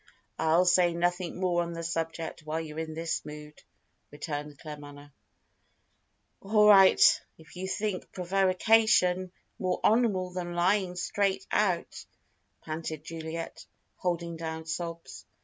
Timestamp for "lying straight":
10.55-11.45